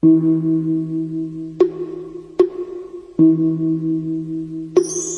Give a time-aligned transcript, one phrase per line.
[0.00, 0.22] Thank
[4.78, 5.17] you.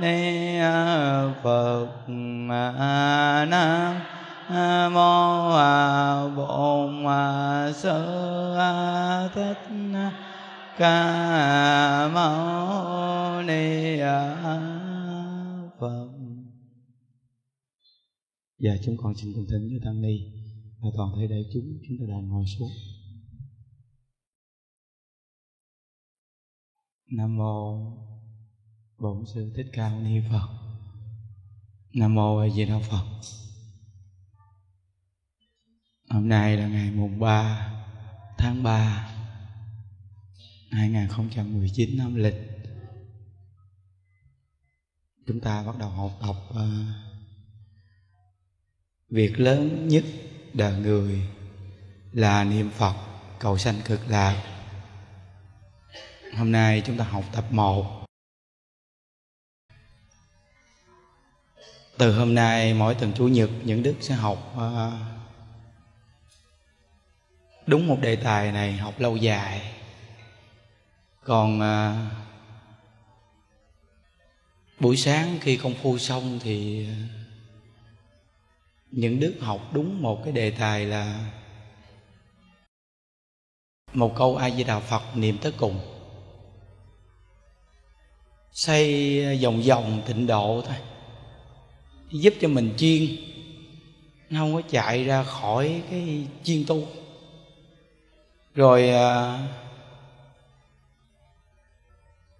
[0.00, 0.58] ni
[1.42, 2.08] phật
[3.48, 3.96] nam
[4.94, 5.50] mô
[6.36, 7.04] bổn
[7.74, 8.56] sư
[9.34, 9.68] thích
[10.78, 13.98] ca mâu ni
[15.80, 16.08] phật
[18.58, 20.18] Dạ chúng con xin cùng thính với tăng ni
[20.80, 22.70] và toàn thể đại chúng chúng ta đang ngồi xuống.
[27.10, 28.07] Nam mô
[28.98, 30.48] bổn sư thích ca mâu ni phật.
[31.94, 33.04] Nam mô a di đà phật.
[36.10, 37.72] Hôm nay là ngày mùng 3
[38.38, 39.10] tháng 3
[40.70, 42.34] 2019 năm lịch.
[45.26, 46.60] Chúng ta bắt đầu học tập uh,
[49.10, 50.04] việc lớn nhất
[50.54, 51.28] đời người
[52.12, 52.94] là niệm phật
[53.38, 54.42] cầu sanh cực lạc.
[56.36, 58.07] Hôm nay chúng ta học tập một
[61.98, 64.92] từ hôm nay mỗi tuần chủ nhật những đức sẽ học uh,
[67.66, 69.74] đúng một đề tài này học lâu dài.
[71.24, 71.96] Còn uh,
[74.80, 76.94] buổi sáng khi công phu xong thì à,
[78.90, 81.30] những đức học đúng một cái đề tài là
[83.92, 85.80] một câu a di đà phật niệm tới cùng.
[88.52, 90.76] Xây vòng vòng tịnh độ thôi
[92.10, 93.16] giúp cho mình chuyên
[94.30, 96.86] nó không có chạy ra khỏi cái chuyên tu
[98.54, 99.38] rồi à,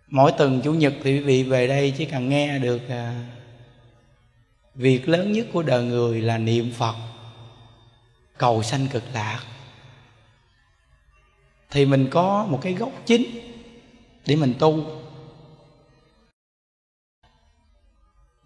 [0.08, 3.26] mỗi tuần chủ nhật thì quý vị về đây chỉ cần nghe được à,
[4.74, 6.94] việc lớn nhất của đời người là niệm phật
[8.38, 9.40] cầu sanh cực lạc.
[11.70, 13.24] Thì mình có một cái gốc chính
[14.26, 14.97] để mình tu.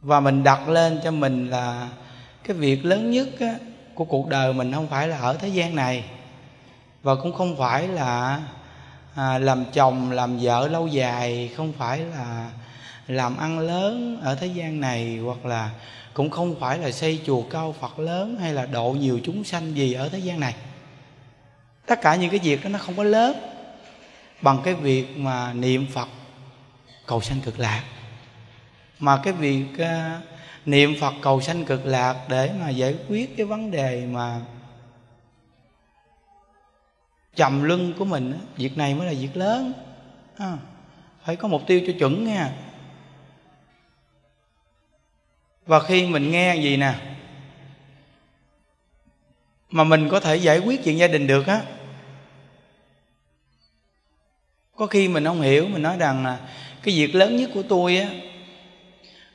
[0.02, 1.88] Và mình đặt lên cho mình là
[2.44, 3.54] cái việc lớn nhất á,
[3.94, 6.04] của cuộc đời mình không phải là ở thế gian này.
[7.02, 8.40] Và cũng không phải là
[9.14, 12.50] à, làm chồng làm vợ lâu dài không phải là
[13.06, 15.70] làm ăn lớn ở thế gian này hoặc là
[16.14, 19.76] cũng không phải là xây chùa cao phật lớn hay là độ nhiều chúng sanh
[19.76, 20.54] gì ở thế gian này.
[21.86, 23.36] Tất cả những cái việc đó nó không có lớn
[24.42, 26.08] bằng cái việc mà niệm phật
[27.06, 27.82] cầu sanh cực lạc
[29.02, 30.22] mà cái việc uh,
[30.66, 34.40] niệm phật cầu sanh cực lạc để mà giải quyết cái vấn đề mà
[37.36, 39.72] trầm lưng của mình việc này mới là việc lớn.
[40.36, 40.58] À,
[41.24, 42.52] phải có mục tiêu cho chuẩn nha.
[45.66, 46.94] Và khi mình nghe gì nè
[49.70, 51.62] mà mình có thể giải quyết chuyện gia đình được á
[54.76, 56.38] có khi mình không hiểu mình nói rằng là
[56.82, 58.08] cái việc lớn nhất của tôi á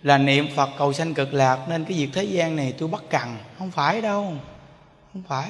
[0.04, 3.04] là niệm phật cầu sanh cực lạc, nên cái việc thế gian này tôi bắt
[3.10, 4.34] cần không phải đâu.
[5.14, 5.50] Không phải.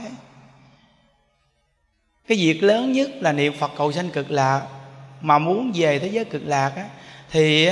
[2.27, 4.61] Cái việc lớn nhất là niệm phật cầu sanh cực lạc,
[5.21, 6.85] mà muốn về thế giới cực lạc á,
[7.31, 7.69] thì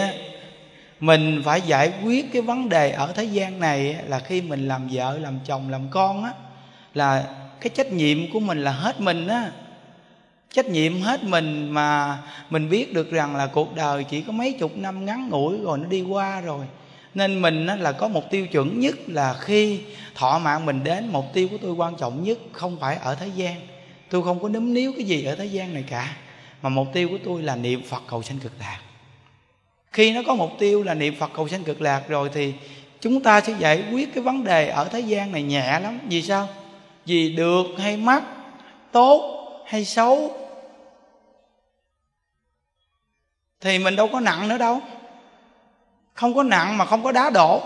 [0.99, 4.87] mình phải giải quyết cái vấn đề ở thế gian này là khi mình làm
[4.91, 6.31] vợ, làm chồng, làm con á,
[6.93, 7.23] là
[7.61, 9.51] cái trách nhiệm của mình là hết mình á
[10.55, 12.17] trách nhiệm hết mình mà
[12.49, 15.77] mình biết được rằng là cuộc đời chỉ có mấy chục năm ngắn ngủi rồi
[15.77, 16.65] nó đi qua rồi.
[17.13, 19.79] Nên mình là có một tiêu chuẩn nhất là khi
[20.15, 23.27] thọ mạng mình đến, mục tiêu của tôi quan trọng nhất không phải ở thế
[23.35, 23.55] gian.
[24.09, 26.15] Tôi không có nấm níu cái gì ở thế gian này cả,
[26.61, 28.79] mà mục tiêu của tôi là niệm phật cầu sanh cực lạc.
[29.91, 32.53] Khi nó có mục tiêu là niệm phật cầu sanh cực lạc rồi thì
[33.01, 35.99] chúng ta sẽ giải quyết cái vấn đề ở thế gian này nhẹ lắm.
[36.09, 36.47] Vì sao?
[37.05, 38.23] Vì được hay mất
[38.91, 39.31] tốt
[39.67, 40.44] hay xấu
[43.65, 44.81] thì mình đâu có nặng nữa đâu.
[46.13, 47.61] Không có nặng mà không có đá đổ.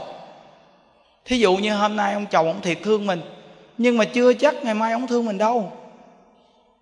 [1.26, 3.22] Thí dụ như hôm nay ông chồng ông thiệt thương mình,
[3.78, 5.72] nhưng mà chưa chắc ngày mai ông thương mình đâu.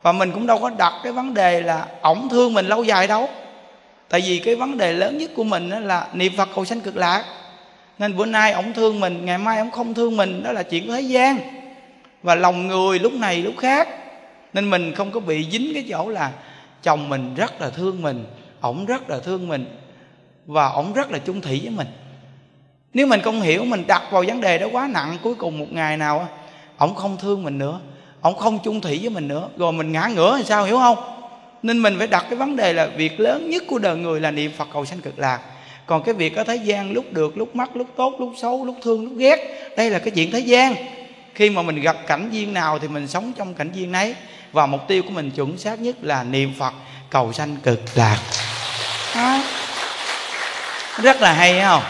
[0.02, 3.08] Và mình cũng đâu có đặt cái vấn đề là ổng thương mình lâu dài
[3.08, 3.30] đâu.
[4.10, 6.98] Tại vì cái vấn đề lớn nhất của mình là niệm phật cầu sanh cực
[6.98, 7.24] lạc.
[8.00, 10.88] Nên bữa nay ổng thương mình, ngày mai ổng không thương mình, đó là chuyện
[10.88, 11.38] của thế gian.
[12.24, 13.88] Và lòng người lúc này lúc khác.
[14.54, 16.31] Nên mình không có bị dính cái chỗ là
[16.84, 18.25] chồng mình rất là thương mình
[18.62, 19.65] ổng rất là thương mình
[20.45, 21.88] và ổng rất là chung thủy với mình.
[22.94, 25.65] Nếu mình không hiểu, mình đặt vào vấn đề đó quá nặng, cuối cùng một
[25.71, 26.27] ngày nào
[26.77, 27.80] ổng không thương mình nữa,
[28.21, 29.50] ổng không chung thủy với mình nữa.
[29.57, 30.98] Rồi mình ngã ngửa thì sao, hiểu không?
[31.63, 34.31] Nên mình phải đặt cái vấn đề là việc lớn nhất của đời người là
[34.31, 35.39] niệm phật cầu sanh cực lạc.
[35.86, 38.75] Còn cái việc ở thế gian lúc được, lúc mất lúc tốt, lúc xấu, lúc
[38.83, 40.75] thương, lúc ghét, đây là cái chuyện thế gian.
[41.33, 44.15] Khi mà mình gặp cảnh duyên nào thì mình sống trong cảnh duyên nấy
[44.57, 46.74] và mục tiêu của mình chuẩn xác nhất là niệm phật,
[47.09, 48.19] cầu sanh cực lạc.
[49.13, 49.44] À.
[50.98, 51.83] rất là hay không?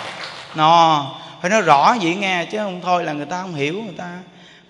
[0.55, 1.05] Nó,
[1.41, 4.19] phải nói rõ vậy nghe chứ không thôi là người ta không hiểu, người ta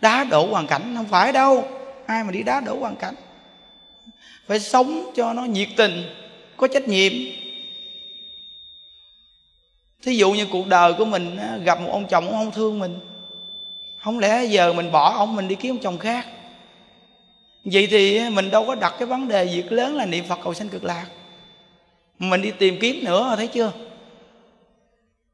[0.01, 0.93] đá đổ hoàn cảnh.
[0.95, 1.67] Không phải đâu,
[2.05, 3.15] ai mà đi đá đổ hoàn cảnh?
[4.47, 6.03] Phải sống cho nó nhiệt tình,
[6.57, 7.13] có trách nhiệm.
[10.03, 12.99] Thí dụ như cuộc đời của mình gặp một ông chồng, ông không thương mình.
[14.03, 16.27] Không lẽ giờ mình bỏ ông mình đi kiếm ông chồng khác?
[17.71, 20.53] Vậy thì mình đâu có đặt cái vấn đề việc lớn là niệm phật cầu
[20.53, 21.05] sanh cực lạc.
[22.19, 23.71] Mình đi tìm kiếm nữa, thấy chưa?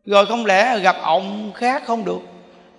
[0.06, 2.20] Rồi không lẽ gặp ông khác không được?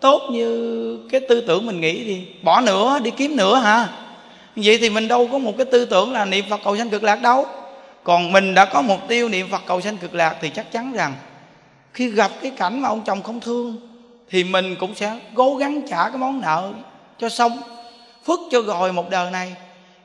[0.00, 3.88] Tốt như cái tư tưởng mình nghĩ thì bỏ nữa, đi kiếm nữa hả?
[4.56, 7.02] Vậy thì mình đâu có một cái tư tưởng là niệm phật cầu sanh cực
[7.02, 7.46] lạc đâu.
[8.04, 10.92] Còn mình đã có mục tiêu niệm phật cầu sanh cực lạc thì chắc chắn
[10.92, 11.14] rằng
[11.92, 13.76] khi gặp cái cảnh mà ông chồng không thương
[14.30, 16.72] thì mình cũng sẽ cố gắng trả cái món nợ
[17.18, 17.52] cho xong
[18.26, 19.54] phước cho rồi một đời này.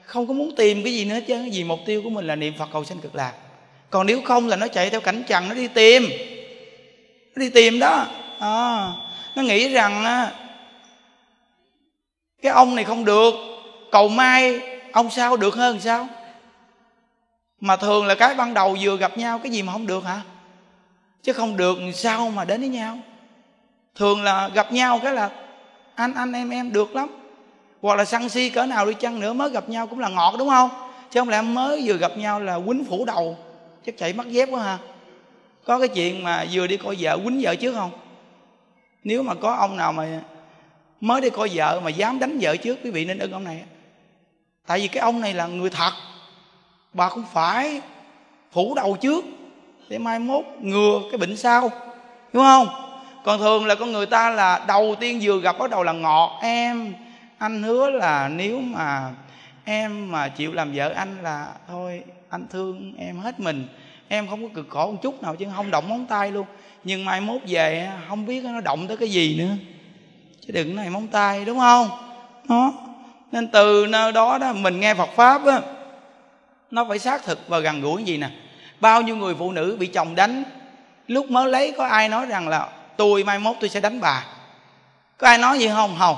[0.06, 2.54] Không có muốn tìm cái gì nữa chứ vì mục tiêu của mình là niệm
[2.58, 3.34] phật cầu sanh cực lạc.
[3.90, 6.04] Còn nếu không là nó chạy theo cảnh trần nó đi tìm.
[7.36, 8.06] Nó đi tìm đó.
[8.40, 8.92] À,
[9.36, 10.04] nó nghĩ rằng
[12.42, 13.34] cái ông này không được
[13.92, 14.60] cầu mai
[14.92, 16.08] ông sao được hơn sao?
[17.62, 20.22] Mà thường là cái ban đầu vừa gặp nhau cái gì mà không được hả?
[21.24, 22.98] Chứ không được sao mà đến với nhau?
[23.96, 25.30] Thường là gặp nhau cái là
[25.96, 27.10] anh anh em em được lắm
[27.82, 30.36] hoặc là săn si cỡ nào đi chăng nữa, mới gặp nhau cũng là ngọt,
[30.40, 30.70] đúng không?
[31.12, 33.38] Chứ không lẽ mới vừa gặp nhau là quýnh phủ đầu,
[33.86, 34.78] chắc chạy mất dép quá ha.
[35.66, 37.92] Có cái chuyện mà vừa đi coi vợ quýnh vợ trước không?
[39.04, 40.22] Nếu mà có ông nào mà
[41.02, 43.64] mới đi coi vợ mà dám đánh vợ trước, quý vị nên ưng ông này.
[44.68, 45.92] Tại vì cái ông này là người thật.
[46.94, 47.82] Bà không phải
[48.52, 49.26] phủ đầu trước
[49.90, 51.72] để mai mốt ngừa cái bệnh sau,
[52.34, 52.68] đúng không?
[53.24, 56.40] Còn thường là con người ta là đầu tiên vừa gặp bắt đầu là ngọt,
[56.42, 56.94] em
[57.40, 59.12] anh hứa là nếu mà
[59.66, 63.68] em mà chịu làm vợ anh là thôi, anh thương em hết mình.
[64.08, 66.46] Em không có cực khổ một chút nào chứ không động móng tay luôn.
[66.84, 69.54] Nhưng mai mốt về không biết nó động tới cái gì nữa.
[70.42, 71.90] Chứ đừng nói móng tay, đúng không?
[72.48, 72.74] Nó
[73.32, 75.62] nên từ nơi đó đó mình nghe phật pháp á,
[76.72, 78.30] nó phải xác thực và gần gũi gì nè.
[78.80, 80.44] Bao nhiêu người phụ nữ bị chồng đánh,
[81.08, 84.26] lúc mới lấy có ai nói rằng là tôi mai mốt tôi sẽ đánh bà.
[85.18, 85.96] Có ai nói gì không?
[86.00, 86.18] Không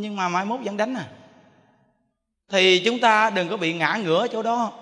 [0.00, 1.06] nhưng mà mai mốt vẫn đánh à.
[2.50, 4.72] Thì chúng ta đừng có bị ngã ngửa chỗ đó.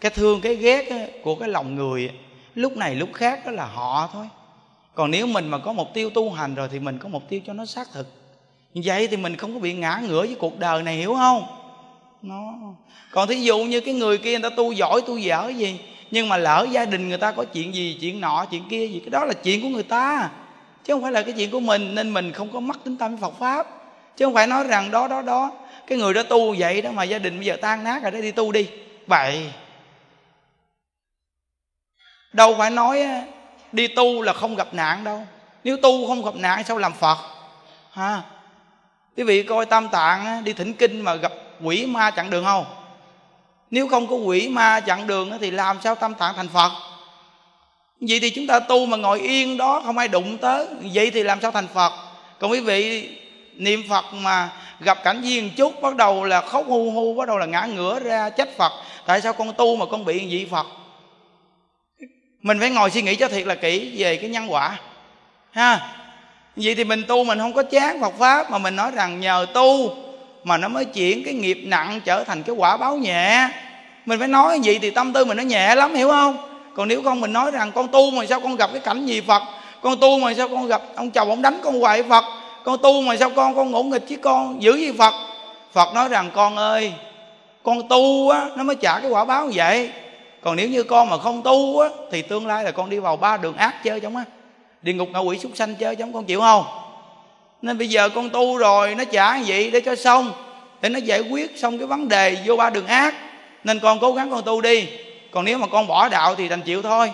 [0.00, 2.10] Cái thương, cái ghét của cái lòng người
[2.54, 4.26] lúc này lúc khác đó là họ thôi.
[4.94, 7.40] Còn nếu mình mà có mục tiêu tu hành rồi thì mình có mục tiêu
[7.46, 8.06] cho nó xác thực.
[8.74, 11.42] Như vậy thì mình không có bị ngã ngửa với cuộc đời này, hiểu không?
[12.22, 12.52] Nó.
[13.10, 16.28] Còn thí dụ như cái người kia người ta tu giỏi, tu dở gì, nhưng
[16.28, 19.10] mà lỡ gia đình người ta có chuyện gì, chuyện nọ, chuyện kia gì, cái
[19.10, 20.30] đó là chuyện của người ta.
[20.84, 23.16] Chứ không phải là cái chuyện của mình, nên mình không có mắc tính tâm
[23.16, 23.66] với phật pháp
[24.16, 25.52] chứ không phải nói rằng đó đó đó.
[25.86, 28.20] Cái người đó tu vậy đó mà gia đình bây giờ tan nát rồi đó,
[28.20, 28.68] đi tu đi.
[29.06, 29.52] Vậy
[32.32, 33.06] đâu phải nói
[33.72, 35.26] đi tu là không gặp nạn đâu.
[35.64, 37.18] Nếu tu không gặp nạn sao làm phật?
[37.92, 38.22] Ha.
[39.16, 42.64] Quý vị coi tam tạng đi thỉnh kinh mà gặp quỷ ma chặn đường không?
[43.70, 46.70] Nếu không có quỷ ma chặn đường thì làm sao tam tạng thành phật?
[48.00, 50.66] Vậy thì chúng ta tu mà ngồi yên đó, không ai đụng tới.
[50.94, 51.92] Vậy thì làm sao thành phật?
[52.38, 53.08] Còn quý vị
[53.60, 54.48] niệm phật mà
[54.80, 58.00] gặp cảnh duyên chút, bắt đầu là khóc hu hu, bắt đầu là ngã ngửa
[58.00, 58.72] ra trách phật.
[59.06, 60.66] Tại sao con tu mà con bị vị phật?
[62.42, 64.78] Mình phải ngồi suy nghĩ cho thiệt là kỹ về cái nhân quả,
[65.50, 65.96] ha.
[66.56, 69.46] Vậy thì mình tu mình không có chán Phật pháp mà mình nói rằng nhờ
[69.54, 69.96] tu
[70.44, 73.48] mà nó mới chuyển cái nghiệp nặng trở thành cái quả báo nhẹ.
[74.06, 76.36] Mình phải nói vậy thì tâm tư mình nó nhẹ lắm, hiểu không?
[76.76, 79.20] Còn nếu không mình nói rằng con tu mà sao con gặp cái cảnh gì
[79.20, 79.42] Phật?
[79.82, 82.24] Con tu mà sao con gặp ông chồng ông đánh con hoài Phật?
[82.64, 84.62] Con tu mà sao con con ngỗ nghịch chứ con?
[84.62, 85.14] Giữ gì Phật.
[85.72, 86.92] Phật nói rằng, con ơi,
[87.62, 89.90] con tu á, nó mới trả cái quả báo như vậy.
[90.42, 93.16] Còn nếu như con mà không tu á, thì tương lai là con đi vào
[93.16, 94.24] ba đường ác chơi chống á.
[94.82, 96.64] Địa ngục ngạ quỷ súc sanh chơi chống con chịu không?
[97.62, 100.32] Nên bây giờ con tu rồi, nó trả như vậy để cho xong.
[100.80, 103.14] Để nó giải quyết xong cái vấn đề vô ba đường ác.
[103.64, 104.88] Nên con cố gắng con tu đi.
[105.30, 107.12] Còn nếu mà con bỏ đạo thì thành chịu thôi.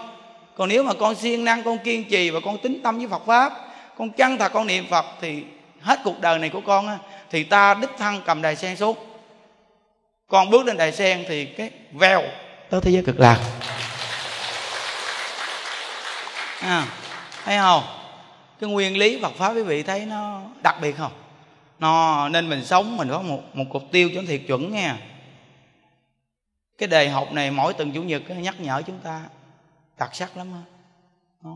[0.56, 3.26] Còn nếu mà con siêng năng, con kiên trì và con tính tâm với phật
[3.26, 3.65] pháp
[3.98, 5.44] con chân thật con niệm phật thì
[5.80, 6.98] hết cuộc đời này của con á,
[7.30, 8.96] thì ta đích thân cầm đài sen xuống.
[10.28, 12.22] Con bước lên đài sen thì cái vèo.
[12.70, 13.40] Tới thế giới cực lạc.
[16.60, 16.86] À,
[17.44, 17.82] thấy không?
[18.60, 21.12] Cái nguyên lý Phật pháp quý vị thấy nó đặc biệt không?
[21.78, 24.98] Nó nên mình sống mình có một một mục tiêu cho thiệt chuẩn nha.
[26.78, 29.22] Cái đề học này mỗi tuần chủ nhật nhắc nhở chúng ta
[29.98, 30.52] đặc sắc lắm
[31.42, 31.50] đó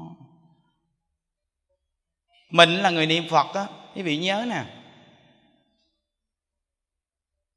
[2.50, 4.64] mình là người niệm phật á, quý vị nhớ nè.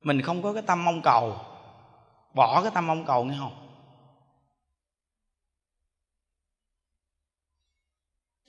[0.02, 1.38] Mình không có cái tâm mong cầu.
[2.34, 3.60] Bỏ cái tâm mong cầu nghe không?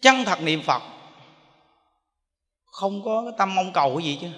[0.02, 0.82] Chân thật niệm phật.
[2.64, 4.30] Không có cái tâm mong cầu cái gì chứ.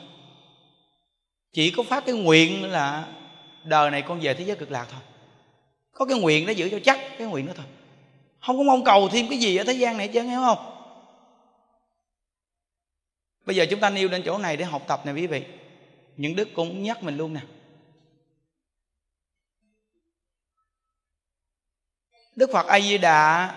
[1.52, 3.08] Chỉ có phát cái nguyện là
[3.64, 5.00] đời này con về thế giới cực lạc thôi.
[5.92, 7.66] Có cái nguyện đó giữ cho chắc, cái nguyện đó thôi.
[8.40, 10.75] Không có mong cầu thêm cái gì ở thế gian này chứ hiểu không?
[13.46, 15.46] Bây giờ chúng ta nêu lên chỗ này để học tập nè quý vị.
[16.16, 17.40] Những đức cũng nhắc mình luôn nè.
[22.36, 23.56] Đức phật a di đà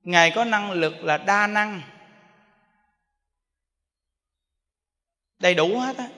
[0.00, 1.82] ngài có năng lực là đa năng.
[5.38, 6.08] Đầy đủ hết á.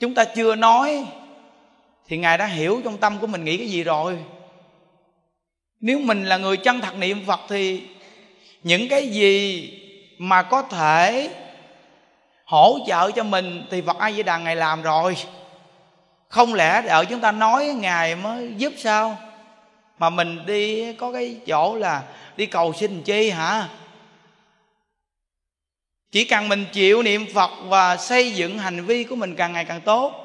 [0.00, 1.21] Chúng ta chưa nói
[2.12, 4.18] thì ngài đã hiểu trong tâm của mình nghĩ cái gì rồi.
[5.80, 7.82] Nếu mình là người chân thật niệm phật thì
[8.62, 9.70] những cái gì
[10.18, 11.30] mà có thể
[12.44, 15.16] hỗ trợ cho mình thì phật a di đà ngài làm rồi.
[16.28, 19.18] Không lẽ đợi chúng ta nói ngài mới giúp sao?
[19.98, 22.02] Mà mình đi có cái chỗ là
[22.36, 23.68] đi cầu xin chi hả?
[26.10, 29.64] Chỉ cần mình chịu niệm phật và xây dựng hành vi của mình càng ngày
[29.64, 30.21] càng tốt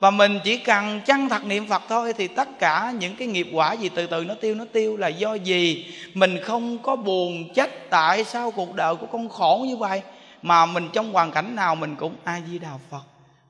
[0.00, 3.46] và mình chỉ cần chân thật niệm phật thôi thì tất cả những cái nghiệp
[3.52, 5.94] quả gì từ từ nó tiêu nó tiêu là do gì?
[6.14, 10.02] Mình không có buồn trách tại sao cuộc đời của con khổ như vậy?
[10.42, 13.02] Mà mình trong hoàn cảnh nào mình cũng a di đà phật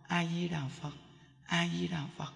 [0.09, 0.91] a di đà phật
[1.47, 2.33] a di đà phật.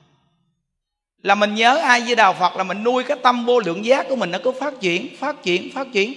[1.22, 4.06] Là mình nhớ ai di đà phật là mình nuôi cái tâm vô lượng giác
[4.08, 6.14] của mình nó cứ phát triển phát triển phát triển.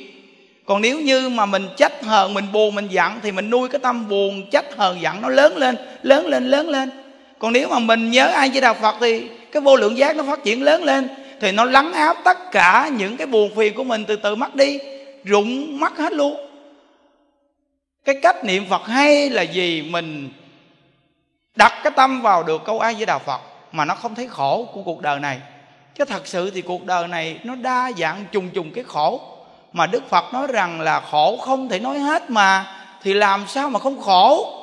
[0.66, 3.80] Còn nếu như mà mình trách hờn, mình buồn, mình giận thì mình nuôi cái
[3.84, 7.07] tâm buồn trách hờn, giận nó lớn lên lớn lên lớn lên
[7.40, 10.24] còn nếu mà mình nhớ ai với đạo phật thì cái vô lượng giác nó
[10.24, 11.10] phát triển lớn lên,
[11.42, 14.56] thì nó lắng áp tất cả những cái buồn phiền của mình từ từ mất
[14.56, 14.80] đi,
[15.24, 16.36] rụng mất hết luôn.
[18.06, 20.30] Cái cách niệm phật hay là gì mình
[21.56, 23.42] đặt cái tâm vào được câu ai với đạo phật
[23.72, 25.40] mà nó không thấy khổ của cuộc đời này.
[25.96, 29.22] Chứ thật sự thì cuộc đời này nó đa dạng trùng trùng cái khổ.
[29.74, 32.66] Mà đức phật nói rằng là khổ không thể nói hết mà
[33.04, 34.54] thì làm sao mà không khổ?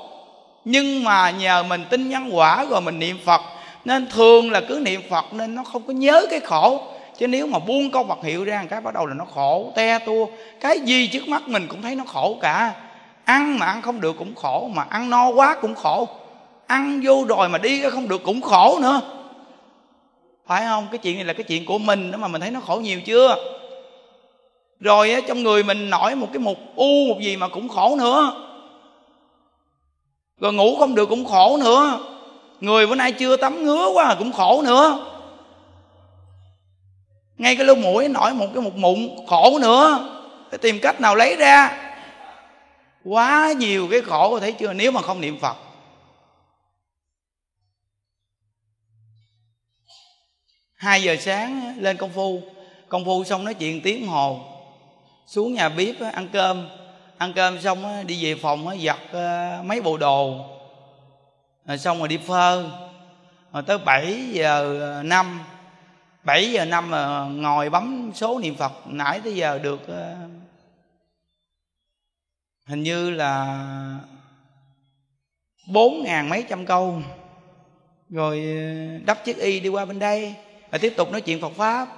[0.65, 3.41] Nhưng mà nhờ mình tin nhân quả rồi mình niệm phật,
[3.85, 6.83] nên thường là cứ niệm phật nên nó không có nhớ cái khổ.
[7.19, 9.99] Chứ nếu mà buông câu vật hiệu ra cái, bắt đầu là nó khổ, te
[9.99, 10.27] tua.
[10.61, 12.73] Cái gì trước mắt mình cũng thấy nó khổ cả.
[13.25, 16.09] Ăn mà ăn không được cũng khổ, mà ăn no quá cũng khổ.
[16.67, 19.01] Ăn vô rồi mà đi không được cũng khổ nữa.
[20.47, 20.87] Phải không?
[20.91, 23.01] Cái chuyện này là cái chuyện của mình đó mà mình thấy nó khổ nhiều
[23.01, 23.37] chưa?
[24.81, 28.44] Rồi trong người mình nổi một cái mục u, một gì mà cũng khổ nữa
[30.41, 32.01] rồi ngủ không được cũng khổ nữa.
[32.61, 35.11] Người bữa nay chưa tắm ngứa quá cũng khổ nữa.
[37.39, 40.11] Ngay cái lỗ mũi nổi một cái một mụn khổ nữa.
[40.51, 41.81] Phải tìm cách nào lấy ra.
[43.05, 44.73] Quá nhiều cái khổ thấy chưa?
[44.73, 45.57] Nếu mà không niệm phật.
[50.75, 52.41] Hai giờ sáng lên công phu.
[52.89, 54.41] Công phu xong nói chuyện tiếng hồ.
[55.27, 56.69] Xuống nhà bếp ăn cơm
[57.19, 60.47] ăn cơm xong á, đi về phòng á, giặt ờ, mấy bộ đồ.
[61.67, 62.71] Rồi xong rồi đi phơ
[63.53, 65.41] rồi tới 7 ờ, giờ năm.
[66.25, 68.73] 7 giờ năm mà ngồi bấm số niệm Phật.
[68.87, 70.15] Nãy tới giờ được ờ,
[72.67, 73.59] hình như là
[75.69, 77.03] bốn ngàn mấy trăm câu.
[78.11, 78.59] Rồi
[79.07, 80.35] đắp chiếc y đi qua bên đây.
[80.71, 81.89] Và tiếp tục nói chuyện Phật pháp.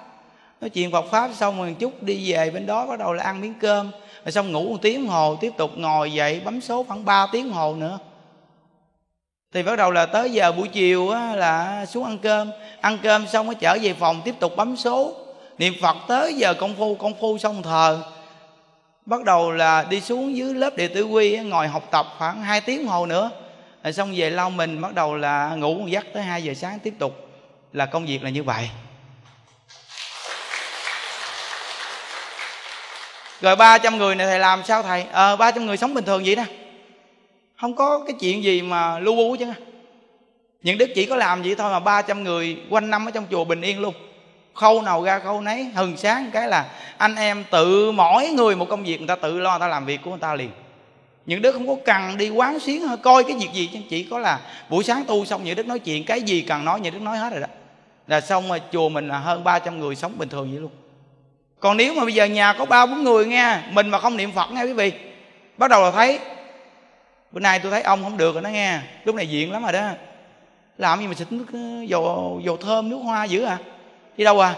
[0.61, 3.41] Nói chuyện Phật pháp xong rồi chút đi về bên đó bắt đầu là ăn
[3.41, 3.91] miếng cơm
[4.27, 7.51] rồi xong ngủ một tiếng hồ tiếp tục ngồi dậy bấm số khoảng 3 tiếng
[7.51, 7.99] hồ nữa.
[9.55, 12.51] Thì bắt đầu là tới giờ buổi chiều á, là xuống ăn cơm.
[12.81, 15.13] Ăn cơm xong mới trở về phòng tiếp tục bấm số.
[15.59, 18.03] Niệm phật tới giờ công phu công phu xong thờ.
[19.07, 22.61] Bắt đầu là đi xuống dưới lớp đệ tử quy ngồi học tập khoảng 2
[22.61, 23.31] tiếng hồ nữa.
[23.85, 26.79] Rồi xong về lau mình bắt đầu là ngủ một giấc tới 2 giờ sáng
[26.79, 27.13] tiếp tục.
[27.73, 28.69] Là công việc là như vậy.
[33.41, 35.05] Rồi 300 người này thầy làm sao thầy?
[35.13, 36.45] Ờ à, 300 người sống bình thường vậy nè.
[37.61, 39.47] Không có cái chuyện gì mà lu bu chứ
[40.63, 43.45] những đức chỉ có làm vậy thôi mà 300 người quanh năm ở trong chùa
[43.45, 43.95] bình yên luôn.
[44.55, 48.69] Khâu nào ra khâu nấy hừng sáng cái là anh em tự mỗi người một
[48.69, 50.51] công việc người ta tự lo người ta làm việc của người ta liền.
[51.27, 54.19] Những đứa không có cần đi quán xuyến coi cái việc gì chứ chỉ có
[54.19, 57.03] là buổi sáng tu xong những đức nói chuyện cái gì cần nói những đức
[57.03, 57.47] nói hết rồi đó.
[58.07, 60.71] Là xong rồi chùa mình là hơn 300 người sống bình thường vậy luôn
[61.67, 64.33] còn nếu mà bây giờ nhà có ba bốn người nghe mình mà không niệm
[64.33, 64.93] phật nghe quý vị
[65.57, 66.19] bắt đầu là thấy
[67.33, 69.73] bữa nay tôi thấy ông không được rồi đó nghe lúc này diện lắm rồi
[69.73, 69.91] đó.
[70.79, 73.59] Làm gì mà xịt nước ờ, dầu dầu thơm nước hoa dữ à?
[74.17, 74.55] Đi đâu à?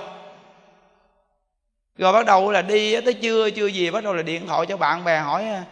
[1.98, 4.76] Rồi bắt đầu là đi tới trưa chưa gì bắt đầu là điện thoại cho
[4.76, 5.64] bạn bè hỏi à,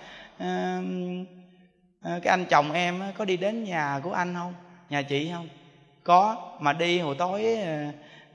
[2.03, 4.55] à, cái anh chồng em có đi đến nhà của anh không?
[4.91, 5.49] Nhà chị không?
[6.05, 7.57] Có mà đi hồi tối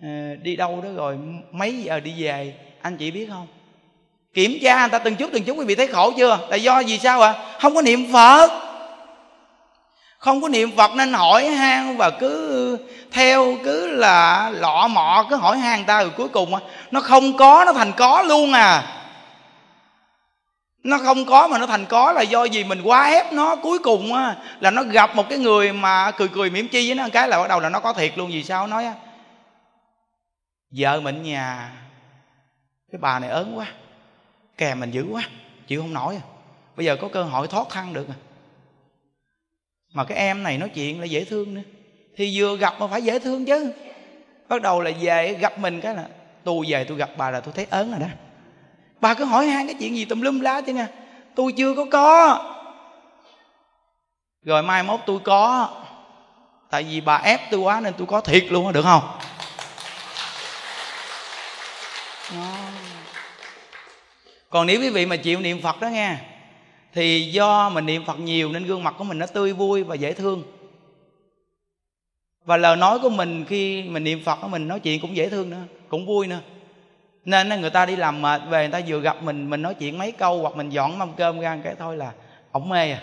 [0.02, 1.18] à, đi đâu đó rồi
[1.52, 2.54] mấy giờ đi về?
[2.82, 3.48] Anh chị biết không?
[4.34, 6.40] Kiểm tra người ta từng chút từng chút, quý vị thấy khổ chưa?
[6.50, 7.34] Là do gì sao ạ?
[7.38, 7.52] À?
[7.60, 8.52] không có niệm phật.
[10.18, 12.78] Không có niệm phật nên hỏi han và cứ
[13.12, 16.54] theo, cứ là lọ mọ, cứ hỏi han ta rồi cuối cùng
[16.92, 18.84] nó không có, nó thành có luôn à.
[20.84, 22.64] Nó không có mà nó thành có là do gì?
[22.64, 26.28] Mình quá ép nó cuối cùng á, là nó gặp một cái người mà cười
[26.28, 28.32] cười mỉm chi với nó, cái là bắt đầu là nó có thiệt luôn.
[28.32, 28.68] Vì sao?
[28.68, 28.94] Nói á,
[30.72, 31.70] vợ mình nhà
[32.92, 33.66] cái bà này ớn quá.
[34.58, 35.24] Kè mình dữ quá.
[35.68, 36.22] Chịu không nổi à.
[36.76, 38.18] Bây giờ có cơ hội thoát thân được à.
[39.94, 41.62] Mà cái em này nói chuyện là dễ thương nữa.
[42.18, 43.74] Thì vừa gặp mà phải dễ thương chứ.
[44.48, 46.08] Bắt đầu là về gặp mình cái là,
[46.44, 48.08] tôi về tôi gặp bà là tôi thấy ớn rồi đó.
[49.02, 50.86] Bà cứ hỏi han cái chuyện gì tùm lum lá chứ nè.
[51.36, 52.40] Tôi chưa có có.
[54.44, 55.70] Rồi mai mốt tôi có.
[56.70, 59.18] Tại vì bà ép tôi quá nên tôi có thiệt luôn được không?
[62.36, 62.61] Đó
[64.52, 66.16] còn nếu quý vị mà chịu niệm phật đó nghe,
[66.94, 69.96] thì do mình niệm phật nhiều nên gương mặt của mình nó tươi vui và
[69.96, 70.44] dễ thương.
[72.46, 75.30] Và lời nói của mình khi mình niệm phật của mình, nói chuyện cũng dễ
[75.30, 76.40] thương nữa, cũng vui nữa.
[77.26, 79.98] Nên người ta đi làm mệt về, người ta vừa gặp mình mình nói chuyện
[79.98, 82.12] mấy câu hoặc mình dọn mâm cơm ra cái thôi là
[82.52, 83.02] ổng mê à.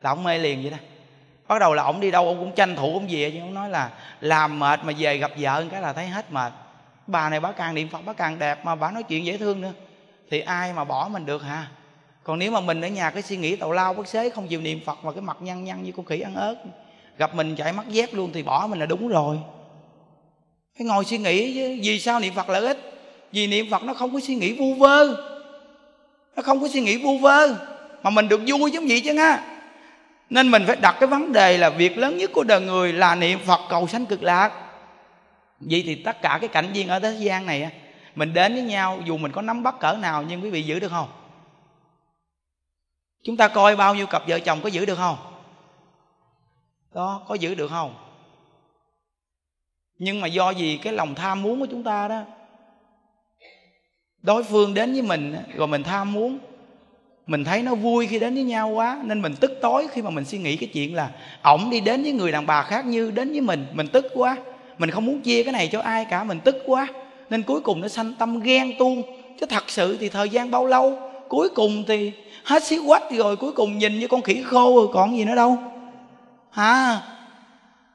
[0.00, 0.76] Là ổng mê liền vậy đó.
[1.48, 3.70] Bắt đầu là ổng đi đâu ông cũng tranh thủ ông về, chứ ông nói
[3.70, 3.90] là
[4.20, 6.52] làm mệt mà về gặp vợ cái là thấy hết mệt.
[7.06, 9.60] Bà này bà càng niệm phật bà càng đẹp mà bà nói chuyện dễ thương
[9.60, 9.72] nữa
[10.30, 11.66] thì ai mà bỏ mình được hả?
[12.22, 14.60] Còn nếu mà mình ở nhà cái suy nghĩ tàu lao bất xế, không chịu
[14.60, 16.56] niệm phật mà cái mặt nhăn nhăn như con khỉ ăn ớt
[17.18, 19.38] gặp mình chạy mắt dép luôn thì bỏ mình là đúng rồi.
[20.78, 22.78] Phải ngồi suy nghĩ chứ, vì sao niệm phật lợi ích
[23.32, 25.06] vì niệm phật nó không có suy nghĩ vu vơ.
[26.36, 27.54] Nó không có suy nghĩ vu vơ.
[28.02, 29.42] Mà mình được vui giống vậy chứ nha
[30.30, 33.14] nên mình phải đặt cái vấn đề là việc lớn nhất của đời người là
[33.14, 34.52] niệm phật cầu sanh cực lạc.
[35.60, 37.70] Vậy thì tất cả cái cảnh viên ở thế gian này
[38.14, 40.80] mình đến với nhau, dù mình có nắm bắt cỡ nào, nhưng quý vị giữ
[40.80, 41.08] được không?
[43.24, 45.16] Chúng ta coi bao nhiêu cặp vợ chồng có giữ được không?
[46.94, 47.94] Đó có giữ được không?
[49.98, 52.22] Nhưng mà do gì cái lòng tham muốn của chúng ta đó,
[54.22, 56.38] đối phương đến với mình rồi mình tham muốn,
[57.26, 60.10] mình thấy nó vui khi đến với nhau quá, nên mình tức tối khi mà
[60.10, 61.10] mình suy nghĩ cái chuyện là
[61.42, 64.36] ổng đi đến với người đàn bà khác như đến với mình mình tức quá,
[64.78, 66.88] mình không muốn chia cái này cho ai cả, mình tức quá
[67.34, 69.02] nên cuối cùng nó sanh tâm ghen tuông.
[69.40, 70.98] Chứ thật sự thì thời gian bao lâu?
[71.28, 72.12] Cuối cùng thì
[72.44, 75.34] hết xí quách rồi, cuối cùng nhìn như con khỉ khô rồi, còn gì nữa
[75.34, 75.58] đâu.
[76.50, 77.00] Hả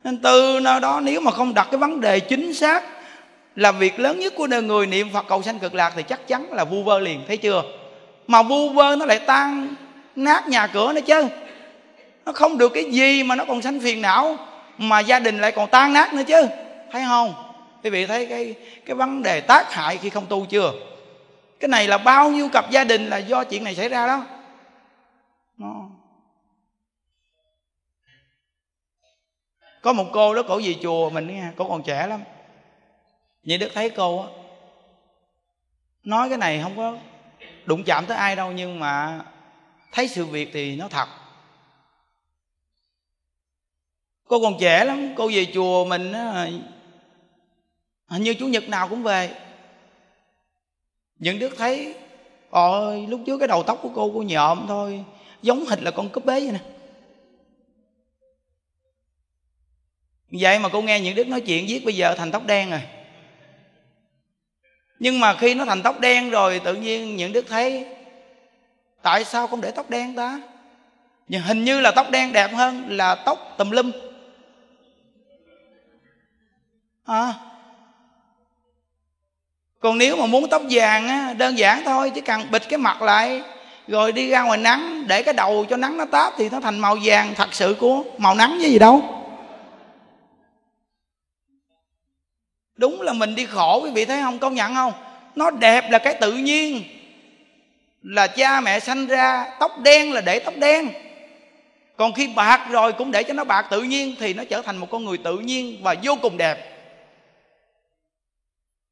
[0.04, 2.84] nên từ nơi đó nếu mà không đặt cái vấn đề chính xác
[3.56, 6.28] là việc lớn nhất của đời người niệm phật cầu sanh cực lạc thì chắc
[6.28, 7.64] chắn là vu vơ liền, thấy chưa?
[8.28, 9.76] Mà vu vơ nó lại tan
[10.16, 11.28] nát nhà cửa nữa chứ.
[12.26, 14.38] Nó không được cái gì mà nó còn sanh phiền não
[14.78, 16.48] mà gia đình lại còn tan nát nữa chứ.
[16.92, 17.49] Thấy không?
[17.84, 20.74] Quý vị thấy cái cái vấn đề tác hại khi không tu chưa?
[21.60, 24.26] Cái này là bao nhiêu cặp gia đình là do chuyện này xảy ra đó.
[25.58, 25.90] Nó
[29.82, 32.24] có một cô đó cổ về chùa mình nghe, cổ còn trẻ lắm.
[33.44, 34.28] Như đức thấy cô á,
[36.04, 36.98] nói cái này không có
[37.66, 39.22] đụng chạm tới ai đâu, nhưng mà
[39.92, 41.08] thấy sự việc thì nó thật.
[44.28, 46.48] Cô còn trẻ lắm, cô về chùa mình á
[48.10, 49.30] hình như chủ nhật nào cũng về.
[51.20, 51.96] Những đức thấy
[52.50, 55.04] ôi lúc trước cái đầu tóc của cô cô nhộm thôi,
[55.42, 56.60] giống hệt là con cúp bế vậy nè.
[60.32, 62.82] Vậy mà cô nghe những đức nói chuyện viết bây giờ thành tóc đen rồi.
[65.00, 67.86] Nhưng mà khi nó thành tóc đen rồi, tự nhiên những đức thấy,
[69.02, 70.42] tại sao không để tóc đen ta?
[71.28, 73.92] Nhưng hình như là tóc đen đẹp hơn là tóc tùm lum.
[77.06, 77.49] À
[79.80, 83.02] còn nếu mà muốn tóc vàng á, đơn giản thôi, chỉ cần bịt cái mặt
[83.02, 83.42] lại,
[83.88, 86.80] rồi đi ra ngoài nắng, để cái đầu cho nắng nó táp thì nó thành
[86.80, 89.02] màu vàng, thật sự của màu nắng với gì đâu.
[92.76, 94.40] Đúng là mình đi khổ, quý vị thấy không?
[94.40, 94.94] Công nhận không?
[95.36, 96.84] Nó đẹp là cái tự nhiên.
[98.04, 100.90] Là cha mẹ sanh ra, tóc đen là để tóc đen.
[101.98, 104.78] Còn khi bạc rồi cũng để cho nó bạc tự nhiên thì nó trở thành
[104.78, 106.79] một con người tự nhiên và vô cùng đẹp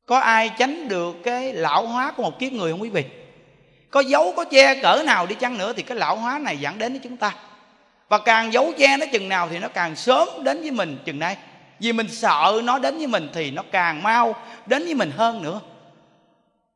[0.08, 3.06] có ai tránh được cái lão hóa của một kiếp người không quý vị?
[3.92, 6.78] Có giấu có che cỡ nào đi chăng nữa thì cái lão hóa này dẫn
[6.78, 7.34] đến với chúng ta.
[8.10, 11.20] Và càng giấu che nó chừng nào thì nó càng sớm đến với mình chừng
[11.20, 11.38] nay.
[11.80, 15.42] Vì mình sợ nó đến với mình thì nó càng mau đến với mình hơn
[15.42, 15.62] nữa.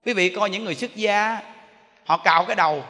[0.05, 1.39] Quý vị coi những người xuất gia
[2.05, 2.83] họ cạo cái đầu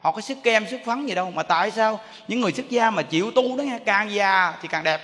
[0.00, 1.30] họ có sức kem sức phấn gì đâu.
[1.30, 4.68] Mà tại sao những người xuất gia mà chịu tu đó nghe càng già thì
[4.68, 5.00] càng đẹp.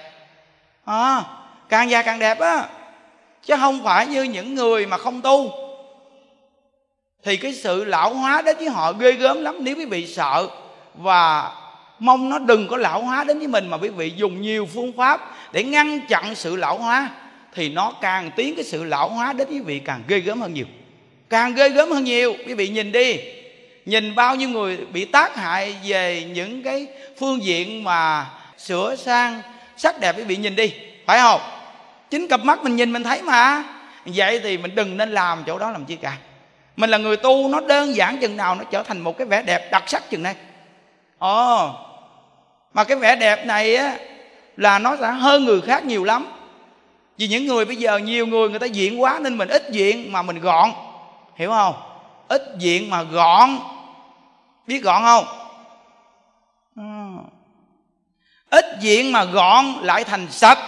[0.85, 1.23] À,
[1.69, 2.65] càng già càng đẹp á
[3.47, 5.53] chứ không phải như những người mà không tu.
[7.25, 9.57] Thì cái sự lão hóa đến với họ ghê gớm lắm.
[9.61, 10.49] Nếu quý vị sợ
[10.95, 11.53] và
[11.99, 14.93] mong nó đừng có lão hóa đến với mình mà quý vị dùng nhiều phương
[14.97, 17.11] pháp để ngăn chặn sự lão hóa,
[17.55, 20.55] thì nó càng tiến cái sự lão hóa đến quý vị càng ghê gớm hơn
[20.55, 20.67] nhiều.
[21.29, 22.35] Càng ghê gớm hơn nhiều.
[22.47, 23.17] Quý vị nhìn đi.
[23.87, 26.87] Nhìn bao nhiêu người bị tác hại về những cái
[27.19, 28.27] phương diện mà
[28.59, 29.43] sửa sang
[29.77, 30.73] sắc đẹp, quý vị nhìn đi.
[31.07, 31.41] Phải không?
[32.13, 33.65] Chính cặp mắt mình nhìn mình thấy mà.
[34.05, 36.17] Vậy thì mình đừng nên làm chỗ đó làm chi cả.
[36.77, 39.43] Mình là người tu, nó đơn giản chừng nào nó trở thành một cái vẻ
[39.43, 40.35] đẹp đặc sắc chừng này.
[41.19, 41.75] Ồ,
[42.75, 43.97] mà cái vẻ đẹp này á,
[44.57, 46.27] là nó sẽ hơn người khác nhiều lắm.
[47.19, 50.13] Vì những người bây giờ nhiều người người ta diện quá nên mình ít diện
[50.13, 50.71] mà mình gọn.
[51.37, 51.75] Hiểu không?
[52.29, 53.59] Ít diện mà gọn.
[54.67, 55.25] Biết gọn không?
[58.51, 60.59] Ít diện mà gọn lại thành sạch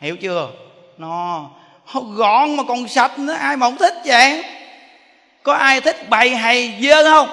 [0.00, 0.50] hiểu chưa?
[0.98, 1.50] Nó
[1.94, 4.44] gọn mà còn sạch nữa ai mà không thích vậy?
[5.42, 7.28] Có ai thích bày hay dơ không?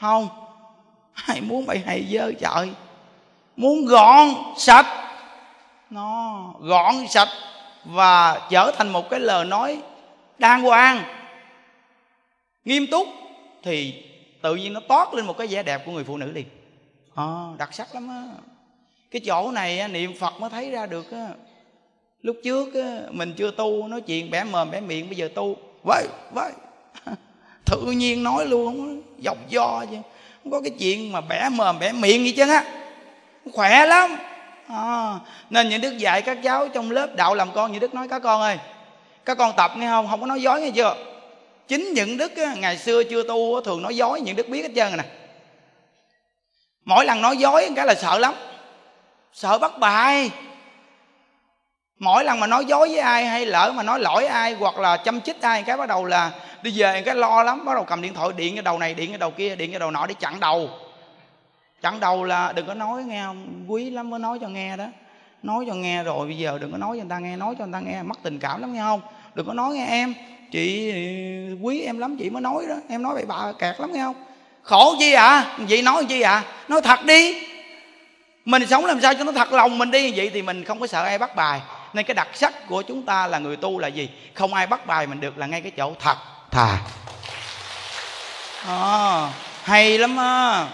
[0.00, 0.28] Không.
[1.26, 2.70] Ai muốn bày hay dơ trời?
[3.56, 4.86] Muốn gọn sạch.
[5.90, 7.28] Nó gọn sạch
[7.84, 9.78] và trở thành một cái lời nói
[10.38, 11.04] đàng hoàng.
[12.64, 13.08] Nghiêm túc
[13.62, 14.04] thì
[14.42, 16.46] tự nhiên nó toát lên một cái vẻ đẹp của người phụ nữ liền.
[17.14, 17.24] À,
[17.58, 18.22] đặc sắc lắm á.
[19.10, 21.28] Cái chỗ này niệm phật mới thấy ra được á
[22.22, 25.56] lúc trước á, mình chưa tu nói chuyện bẻ mồm bẻ miệng bây giờ tu.
[25.86, 26.52] Vậy vậy
[27.66, 29.96] tự nhiên nói luôn không dọc do chứ.
[30.42, 32.64] Không có cái chuyện mà bẻ mồm bẻ miệng gì chứ á
[33.52, 34.16] khỏe lắm.
[34.68, 35.18] À,
[35.50, 38.18] nên những đức dạy các cháu trong lớp đạo làm con như đức nói các
[38.18, 38.58] con ơi
[39.24, 40.08] các con tập nghe không?
[40.10, 40.96] Không có nói dối nghe chưa?
[41.68, 44.62] Chính những đức á, ngày xưa chưa tu á, thường nói dối những đức biết
[44.62, 45.04] hết trơn rồi nè.
[46.84, 48.34] Mỗi lần nói dối cái là sợ lắm.
[49.32, 50.30] Sợ bắt bài
[51.98, 54.96] mỗi lần mà nói dối với ai hay lỡ mà nói lỗi ai hoặc là
[54.96, 56.30] chăm chích ai cái bắt đầu là
[56.62, 59.10] đi về cái lo lắm, bắt đầu cầm điện thoại điện cái đầu này, điện
[59.10, 60.70] cái đầu kia, điện cái đầu nọ để chặn đầu.
[61.82, 64.86] Chặn đầu là đừng có nói, nghe không quý lắm, mới nói cho nghe đó.
[65.42, 67.66] Nói cho nghe rồi, bây giờ đừng có nói cho người ta nghe, nói cho
[67.66, 69.00] người ta nghe, mất tình cảm lắm, nghe không?
[69.34, 70.14] Đừng có nói nghe em.
[70.50, 70.92] Chị
[71.62, 72.74] quý em lắm, chị mới nói đó.
[72.88, 74.24] Em nói vậy bà kẹt lắm, nghe không?
[74.62, 75.56] Khổ chi ạ à?
[75.68, 76.42] vậy nói chi ạ à?
[76.68, 77.48] nói thật đi.
[78.44, 80.12] Mình sống làm sao cho nó thật lòng mình đi.
[80.16, 81.60] Vậy thì mình không có sợ ai bắt bài
[81.94, 84.10] nên cái đặc sắc của chúng ta là người tu là gì?
[84.34, 86.16] Không ai bắt bài mình được là ngay cái chỗ thật.
[86.50, 86.78] Thà.
[88.66, 90.68] À, hay lắm á.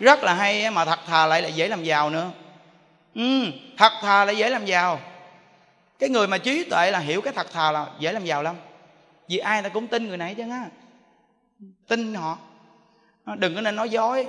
[0.00, 2.30] Rất là hay mà thật thà lại là dễ làm giàu nữa.
[3.14, 3.44] Ừ,
[3.78, 5.00] thật thà lại dễ làm giàu.
[5.98, 8.56] Cái người mà trí tuệ là hiểu cái thật thà là dễ làm giàu lắm.
[9.28, 10.64] Vì ai ta cũng tin người này chứ á.
[11.88, 12.38] Tin họ.
[13.36, 14.26] Đừng có nên nói dối.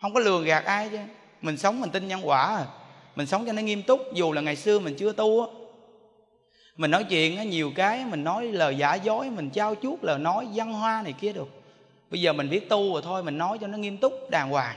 [0.00, 0.98] Không có lường gạt ai chứ.
[1.42, 2.64] Mình sống mình tin nhân quả à
[3.18, 5.46] mình sống cho nó nghiêm túc, dù là ngày xưa mình chưa tu á.
[6.76, 10.18] Mình nói chuyện á, nhiều cái mình nói lời giả dối, mình trao chuốt lời
[10.18, 11.48] nói, văn hoa này kia được.
[12.10, 14.76] Bây giờ mình biết tu rồi thôi, mình nói cho nó nghiêm túc, đàng hoàng.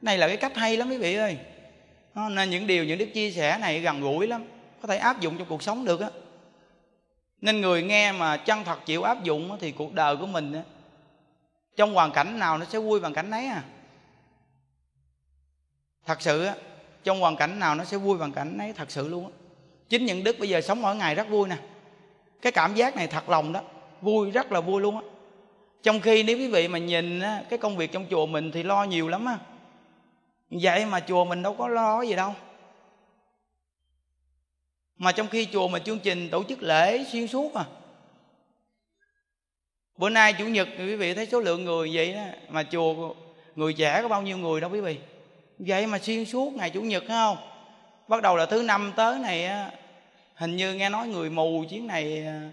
[0.00, 1.38] Này là cái cách hay lắm quý vị ơi.
[2.14, 4.44] Nên những điều những đức chia sẻ này gần gũi lắm,
[4.82, 6.10] có thể áp dụng trong cuộc sống được á.
[7.40, 10.62] Nên người nghe mà chân thật chịu áp dụng thì cuộc đời của mình á,
[11.76, 13.64] trong hoàn cảnh nào nó sẽ vui bằng cảnh ấy à.
[16.06, 16.54] Thật sự á
[17.08, 19.30] trong hoàn cảnh nào nó sẽ vui hoàn cảnh ấy thật sự luôn á.
[19.88, 21.56] Chính những đức bây giờ sống mỗi ngày rất vui nè.
[22.42, 23.60] Cái cảm giác này thật lòng đó
[24.00, 25.02] vui rất là vui luôn á.
[25.82, 28.62] Trong khi nếu quý vị mà nhìn á, cái công việc trong chùa mình thì
[28.62, 29.38] lo nhiều lắm á.
[30.50, 32.34] Vậy mà chùa mình đâu có lo gì đâu.
[34.96, 37.64] Mà trong khi chùa mình chương trình tổ chức lễ xuyên suốt à.
[39.96, 43.14] Bữa nay chủ nhật quý vị thấy số lượng người vậy đó mà chùa
[43.56, 44.98] người trẻ có bao nhiêu người đâu quý vị?
[45.58, 47.36] Vậy mà xuyên suốt ngày chủ nhật không?
[48.08, 49.70] Bắt đầu là thứ năm tới này á
[50.34, 52.50] hình như nghe nói người mù chuyến này à,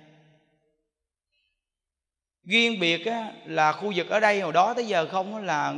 [2.43, 5.73] riêng biệt á, là khu vực ở đây hồi đó tới giờ không là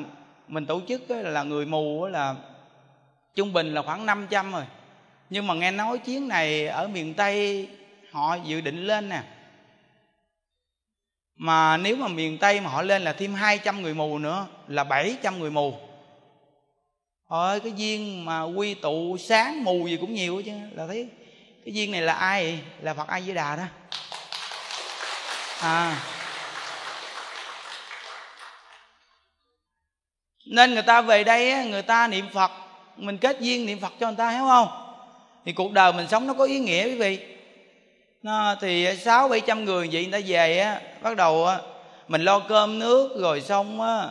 [0.47, 2.35] mình tổ chức á, là người mù á, là
[3.35, 4.65] trung bình là khoảng 500 rồi.
[5.29, 7.67] Nhưng mà nghe nói chuyến này ở miền tây
[8.11, 9.23] họ dự định lên nè.
[11.35, 14.83] Mà nếu mà miền tây mà họ lên là thêm 200 người mù nữa là
[14.83, 15.73] 700 người mù
[17.27, 21.07] ôi cái duyên mà quy tụ sáng mù gì cũng nhiều chứ là thấy
[21.65, 23.63] cái duyên này là ai là phật ai di đà đó.
[25.61, 26.03] À.
[30.45, 32.51] Nên người ta về đây người ta niệm phật
[32.97, 34.67] mình kết duyên niệm phật cho người ta hiểu không?
[35.45, 37.19] Thì cuộc đời mình sống nó có ý nghĩa quý vị.
[38.23, 41.59] Nó, thì sáu bảy trăm người vậy người ta về á bắt đầu á
[42.07, 44.09] mình lo cơm nước rồi xong á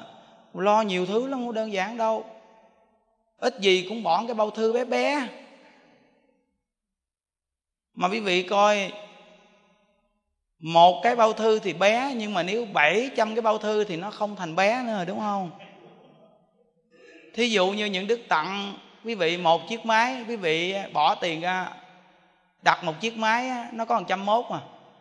[0.54, 2.24] lo nhiều thứ lắm không đơn giản đâu
[3.38, 5.28] ít gì cũng bỏ cái bao thư bé bé.
[7.94, 8.92] Mà quý vị coi,
[10.58, 14.10] một cái bao thư thì bé, nhưng mà nếu 700 cái bao thư thì nó
[14.10, 15.50] không thành bé nữa rồi đúng không?
[17.34, 21.40] Thí dụ như những đức tặng quý vị một chiếc máy, quý vị bỏ tiền
[21.40, 21.68] ra,
[22.62, 24.60] đặt một chiếc máy nó có một trăm mốt mà.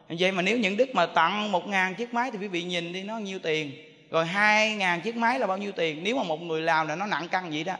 [0.10, 2.94] Vậy mà nếu những đức mà tặng một ngàn chiếc máy thì quý vị nhìn
[2.94, 3.72] đi, nó nhiêu tiền?
[4.12, 6.04] Rồi hai ngàn chiếc máy là bao nhiêu tiền?
[6.04, 7.76] Nếu mà một người làm là nó nặng cân vậy đó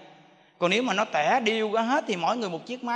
[0.58, 2.94] còn nếu mà nó tẻ điêu ra hết thì mỗi người một chiếc máy.